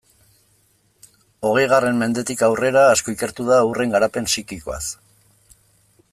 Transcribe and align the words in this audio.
Hogeigarren 1.49 1.99
mendetik 2.03 2.41
aurrera 2.49 2.85
asko 2.95 3.15
ikertu 3.17 3.45
da 3.53 3.61
haurren 3.65 3.95
garapen 3.97 4.31
psikikoaz. 4.31 4.83